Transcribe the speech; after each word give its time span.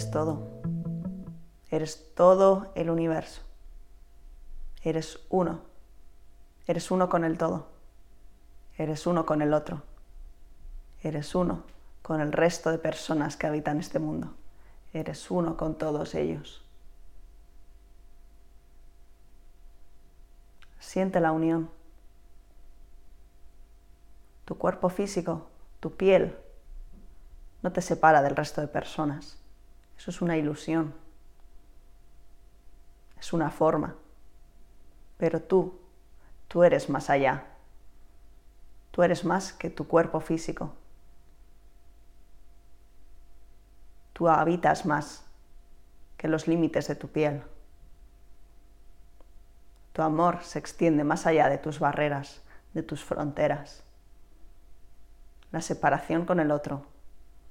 Eres 0.00 0.10
todo. 0.12 0.48
Eres 1.68 2.14
todo 2.14 2.72
el 2.74 2.88
universo. 2.88 3.42
Eres 4.82 5.18
uno. 5.28 5.60
Eres 6.66 6.90
uno 6.90 7.10
con 7.10 7.22
el 7.22 7.36
todo. 7.36 7.66
Eres 8.78 9.06
uno 9.06 9.26
con 9.26 9.42
el 9.42 9.52
otro. 9.52 9.82
Eres 11.02 11.34
uno 11.34 11.64
con 12.00 12.22
el 12.22 12.32
resto 12.32 12.70
de 12.70 12.78
personas 12.78 13.36
que 13.36 13.46
habitan 13.46 13.78
este 13.78 13.98
mundo. 13.98 14.32
Eres 14.94 15.30
uno 15.30 15.58
con 15.58 15.76
todos 15.76 16.14
ellos. 16.14 16.64
Siente 20.78 21.20
la 21.20 21.30
unión. 21.30 21.68
Tu 24.46 24.56
cuerpo 24.56 24.88
físico, 24.88 25.46
tu 25.78 25.94
piel, 25.94 26.38
no 27.60 27.70
te 27.70 27.82
separa 27.82 28.22
del 28.22 28.34
resto 28.34 28.62
de 28.62 28.68
personas. 28.68 29.39
Eso 30.00 30.10
es 30.10 30.22
una 30.22 30.38
ilusión. 30.38 30.94
Es 33.18 33.34
una 33.34 33.50
forma. 33.50 33.96
Pero 35.18 35.42
tú, 35.42 35.78
tú 36.48 36.64
eres 36.64 36.88
más 36.88 37.10
allá. 37.10 37.44
Tú 38.92 39.02
eres 39.02 39.26
más 39.26 39.52
que 39.52 39.68
tu 39.68 39.86
cuerpo 39.86 40.20
físico. 40.20 40.72
Tú 44.14 44.26
habitas 44.26 44.86
más 44.86 45.22
que 46.16 46.28
los 46.28 46.48
límites 46.48 46.88
de 46.88 46.94
tu 46.94 47.08
piel. 47.08 47.42
Tu 49.92 50.00
amor 50.00 50.42
se 50.42 50.58
extiende 50.58 51.04
más 51.04 51.26
allá 51.26 51.50
de 51.50 51.58
tus 51.58 51.78
barreras, 51.78 52.40
de 52.72 52.82
tus 52.82 53.04
fronteras. 53.04 53.84
La 55.52 55.60
separación 55.60 56.24
con 56.24 56.40
el 56.40 56.52
otro 56.52 56.86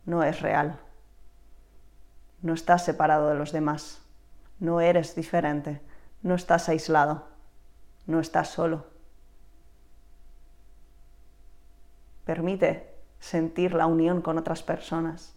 no 0.08 0.23
es 0.23 0.41
real. 0.41 0.80
No 2.41 2.53
estás 2.53 2.85
separado 2.85 3.29
de 3.29 3.35
los 3.35 3.51
demás. 3.51 4.01
No 4.59 4.81
eres 4.81 5.15
diferente. 5.15 5.81
No 6.21 6.35
estás 6.35 6.69
aislado. 6.69 7.27
No 8.07 8.19
estás 8.19 8.49
solo. 8.49 8.85
Permite 12.25 12.93
sentir 13.19 13.73
la 13.73 13.85
unión 13.85 14.21
con 14.21 14.37
otras 14.37 14.63
personas. 14.63 15.33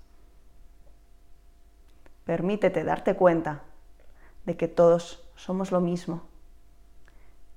Permítete 2.25 2.84
darte 2.84 3.17
cuenta 3.17 3.62
de 4.45 4.56
que 4.56 4.69
todos 4.69 5.25
somos 5.34 5.73
lo 5.73 5.80
mismo, 5.80 6.23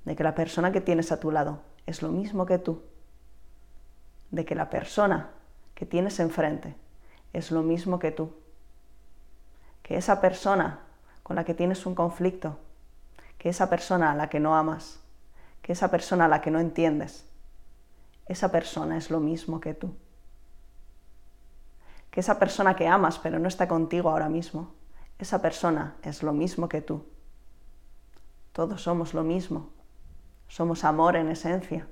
de 0.05 0.15
que 0.15 0.23
la 0.23 0.35
persona 0.35 0.71
que 0.71 0.81
tienes 0.81 1.11
a 1.11 1.19
tu 1.19 1.31
lado 1.31 1.61
es 1.85 2.01
lo 2.01 2.09
mismo 2.09 2.45
que 2.45 2.57
tú, 2.57 2.81
de 4.31 4.45
que 4.45 4.55
la 4.55 4.69
persona 4.69 5.29
que 5.75 5.85
tienes 5.85 6.19
enfrente 6.19 6.75
es 7.33 7.51
lo 7.51 7.61
mismo 7.61 7.99
que 7.99 8.11
tú, 8.11 8.33
que 9.85 9.95
esa 9.95 10.19
persona 10.19 10.81
con 11.21 11.35
la 11.35 11.45
que 11.45 11.53
tienes 11.53 11.85
un 11.85 11.93
conflicto, 11.93 12.57
que 13.37 13.49
esa 13.49 13.69
persona 13.69 14.11
a 14.11 14.15
la 14.15 14.27
que 14.27 14.39
no 14.41 14.57
amas, 14.57 14.99
que 15.61 15.73
esa 15.73 15.91
persona 15.91 16.25
a 16.25 16.27
la 16.27 16.41
que 16.41 16.49
no 16.49 16.59
entiendes, 16.59 17.25
esa 18.25 18.51
persona 18.51 18.97
es 18.97 19.11
lo 19.11 19.19
mismo 19.19 19.61
que 19.61 19.75
tú 19.75 19.95
que 22.15 22.21
esa 22.21 22.39
persona 22.39 22.77
que 22.77 22.87
amas 22.87 23.19
pero 23.19 23.39
no 23.39 23.49
está 23.49 23.67
contigo 23.67 24.09
ahora 24.09 24.29
mismo, 24.29 24.71
esa 25.19 25.41
persona 25.41 25.97
es 26.01 26.23
lo 26.23 26.31
mismo 26.31 26.69
que 26.69 26.81
tú. 26.81 27.03
Todos 28.53 28.83
somos 28.83 29.13
lo 29.13 29.21
mismo. 29.21 29.71
Somos 30.47 30.85
amor 30.85 31.17
en 31.17 31.27
esencia. 31.27 31.89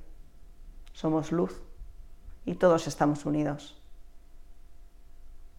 Somos 0.94 1.34
luz. 1.34 1.62
Y 2.46 2.56
todos 2.56 2.88
estamos 2.88 3.26
unidos. 3.26 3.78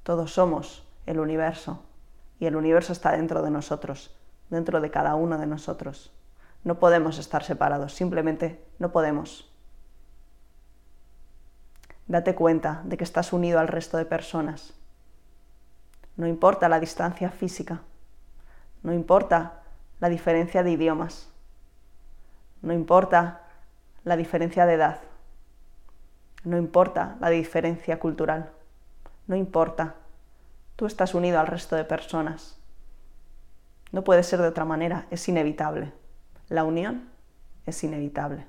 Todos 0.02 0.32
somos 0.32 0.82
el 1.04 1.18
universo. 1.18 1.82
Y 2.44 2.46
el 2.46 2.56
universo 2.56 2.92
está 2.92 3.12
dentro 3.12 3.40
de 3.40 3.50
nosotros, 3.50 4.14
dentro 4.50 4.82
de 4.82 4.90
cada 4.90 5.14
uno 5.14 5.38
de 5.38 5.46
nosotros. 5.46 6.12
No 6.62 6.78
podemos 6.78 7.18
estar 7.18 7.42
separados, 7.42 7.94
simplemente 7.94 8.62
no 8.78 8.92
podemos. 8.92 9.50
Date 12.06 12.34
cuenta 12.34 12.82
de 12.84 12.98
que 12.98 13.04
estás 13.04 13.32
unido 13.32 13.60
al 13.60 13.68
resto 13.68 13.96
de 13.96 14.04
personas. 14.04 14.74
No 16.18 16.26
importa 16.26 16.68
la 16.68 16.80
distancia 16.80 17.30
física, 17.30 17.80
no 18.82 18.92
importa 18.92 19.62
la 19.98 20.10
diferencia 20.10 20.62
de 20.62 20.72
idiomas, 20.72 21.30
no 22.60 22.74
importa 22.74 23.40
la 24.04 24.18
diferencia 24.18 24.66
de 24.66 24.74
edad, 24.74 24.98
no 26.44 26.58
importa 26.58 27.16
la 27.20 27.30
diferencia 27.30 27.98
cultural, 27.98 28.50
no 29.28 29.34
importa. 29.34 29.94
Tú 30.76 30.86
estás 30.86 31.14
unido 31.14 31.38
al 31.38 31.46
resto 31.46 31.76
de 31.76 31.84
personas. 31.84 32.56
No 33.92 34.02
puede 34.02 34.22
ser 34.22 34.40
de 34.40 34.48
otra 34.48 34.64
manera, 34.64 35.06
es 35.10 35.28
inevitable. 35.28 35.92
La 36.48 36.64
unión 36.64 37.08
es 37.66 37.82
inevitable. 37.84 38.46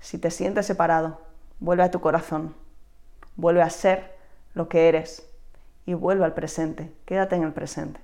Si 0.00 0.18
te 0.18 0.30
sientes 0.30 0.66
separado, 0.66 1.20
Vuelve 1.62 1.84
a 1.84 1.92
tu 1.92 2.00
corazón, 2.00 2.56
vuelve 3.36 3.62
a 3.62 3.70
ser 3.70 4.16
lo 4.52 4.68
que 4.68 4.88
eres 4.88 5.30
y 5.86 5.94
vuelve 5.94 6.24
al 6.24 6.34
presente, 6.34 6.92
quédate 7.04 7.36
en 7.36 7.44
el 7.44 7.52
presente. 7.52 8.00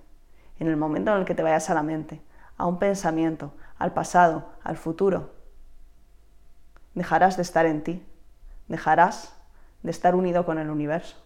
En 0.61 0.69
el 0.69 0.77
momento 0.77 1.11
en 1.11 1.19
el 1.19 1.25
que 1.25 1.35
te 1.35 1.43
vayas 1.43 1.69
a 1.69 1.75
la 1.75 1.83
mente, 1.83 2.23
a 2.57 2.67
un 2.67 2.79
pensamiento, 2.79 3.53
al 3.81 3.95
pasado, 3.95 4.49
al 4.63 4.77
futuro, 4.77 5.33
dejarás 6.95 7.35
de 7.37 7.43
estar 7.43 7.67
en 7.67 7.83
ti, 7.83 8.07
dejarás 8.69 9.35
de 9.83 9.91
estar 9.91 10.15
unido 10.15 10.47
con 10.47 10.61
el 10.61 10.71
universo 10.71 11.17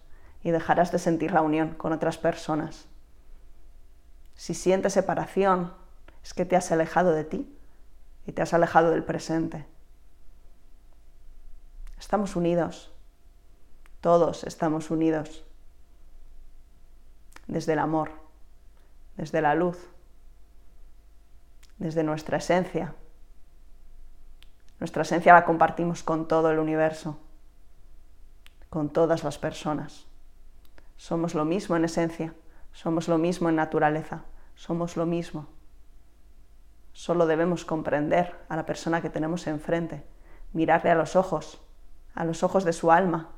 y 0.42 0.50
dejarás 0.50 0.92
de 0.92 0.98
sentir 0.98 1.32
la 1.32 1.42
unión 1.42 1.74
con 1.74 1.92
otras 1.92 2.18
personas. 2.18 2.86
Si 4.34 4.54
sientes 4.54 4.92
separación, 4.92 5.72
es 6.22 6.34
que 6.34 6.44
te 6.44 6.56
has 6.56 6.72
alejado 6.72 7.12
de 7.12 7.24
ti 7.24 7.58
y 8.26 8.32
te 8.32 8.42
has 8.42 8.54
alejado 8.54 8.90
del 8.90 9.04
presente. 9.04 9.66
Estamos 11.98 12.34
unidos. 12.34 12.92
Todos 14.00 14.44
estamos 14.44 14.90
unidos. 14.90 15.44
Desde 17.46 17.74
el 17.74 17.78
amor, 17.78 18.10
desde 19.16 19.40
la 19.40 19.54
luz, 19.54 19.78
desde 21.78 22.02
nuestra 22.02 22.38
esencia. 22.38 22.94
Nuestra 24.80 25.02
esencia 25.02 25.32
la 25.32 25.44
compartimos 25.44 26.02
con 26.02 26.26
todo 26.26 26.50
el 26.50 26.58
universo, 26.58 27.18
con 28.68 28.90
todas 28.90 29.22
las 29.22 29.38
personas. 29.38 30.06
Somos 31.02 31.34
lo 31.34 31.44
mismo 31.44 31.74
en 31.74 31.84
esencia, 31.84 32.32
somos 32.70 33.08
lo 33.08 33.18
mismo 33.18 33.48
en 33.48 33.56
naturaleza, 33.56 34.22
somos 34.54 34.96
lo 34.96 35.04
mismo. 35.04 35.48
Solo 36.92 37.26
debemos 37.26 37.64
comprender 37.64 38.36
a 38.48 38.54
la 38.54 38.66
persona 38.66 39.02
que 39.02 39.10
tenemos 39.10 39.48
enfrente, 39.48 40.04
mirarle 40.52 40.92
a 40.92 40.94
los 40.94 41.16
ojos 41.16 41.60
a 42.14 42.24
los 42.24 42.44
ojos 42.44 42.62
de 42.62 42.72
su 42.72 42.92
alma 42.92 43.30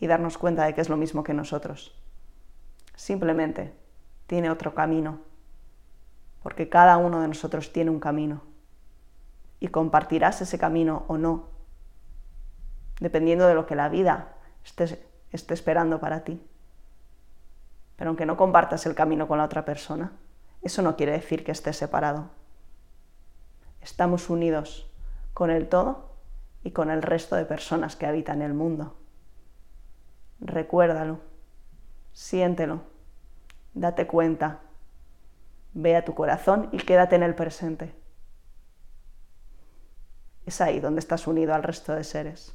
y 0.00 0.08
darnos 0.08 0.36
cuenta 0.36 0.64
de 0.64 0.74
que 0.74 0.80
es 0.80 0.88
lo 0.88 0.96
mismo 0.96 1.22
que 1.22 1.32
nosotros. 1.32 1.96
Simplemente 2.96 3.72
tiene 4.26 4.50
otro 4.50 4.74
camino, 4.74 5.20
porque 6.42 6.68
cada 6.68 6.96
uno 6.96 7.20
de 7.20 7.28
nosotros 7.28 7.72
tiene 7.72 7.92
un 7.92 8.00
camino 8.00 8.42
y 9.60 9.68
compartirás 9.68 10.42
ese 10.42 10.58
camino 10.58 11.04
o 11.06 11.18
no, 11.18 11.50
dependiendo 12.98 13.46
de 13.46 13.54
lo 13.54 13.64
que 13.64 13.76
la 13.76 13.88
vida 13.88 14.34
esté, 14.64 15.06
esté 15.30 15.54
esperando 15.54 16.00
para 16.00 16.24
ti. 16.24 16.42
Pero 17.96 18.08
aunque 18.08 18.26
no 18.26 18.36
compartas 18.36 18.86
el 18.86 18.94
camino 18.94 19.28
con 19.28 19.38
la 19.38 19.44
otra 19.44 19.64
persona, 19.64 20.12
eso 20.62 20.82
no 20.82 20.96
quiere 20.96 21.12
decir 21.12 21.44
que 21.44 21.52
estés 21.52 21.76
separado. 21.76 22.30
Estamos 23.80 24.30
unidos 24.30 24.90
con 25.34 25.50
el 25.50 25.68
todo 25.68 26.12
y 26.62 26.70
con 26.70 26.90
el 26.90 27.02
resto 27.02 27.36
de 27.36 27.44
personas 27.44 27.96
que 27.96 28.06
habitan 28.06 28.42
el 28.42 28.54
mundo. 28.54 28.96
Recuérdalo, 30.40 31.20
siéntelo, 32.12 32.82
date 33.74 34.06
cuenta, 34.06 34.60
ve 35.74 35.96
a 35.96 36.04
tu 36.04 36.14
corazón 36.14 36.68
y 36.72 36.78
quédate 36.78 37.16
en 37.16 37.22
el 37.22 37.34
presente. 37.34 37.94
Es 40.46 40.60
ahí 40.60 40.80
donde 40.80 41.00
estás 41.00 41.26
unido 41.26 41.54
al 41.54 41.62
resto 41.62 41.94
de 41.94 42.04
seres. 42.04 42.54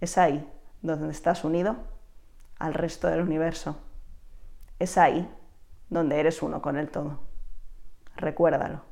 Es 0.00 0.18
ahí 0.18 0.48
donde 0.82 1.10
estás 1.10 1.44
unido 1.44 1.76
al 2.58 2.74
resto 2.74 3.08
del 3.08 3.22
universo. 3.22 3.76
Es 4.78 4.98
ahí 4.98 5.28
donde 5.88 6.20
eres 6.20 6.42
uno 6.42 6.60
con 6.60 6.76
el 6.76 6.90
todo. 6.90 7.20
Recuérdalo. 8.16 8.82